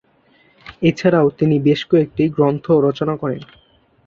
[0.81, 3.41] এছাড়াও তিনি বেশ কয়েকটি গ্রন্থ রচনা করেন।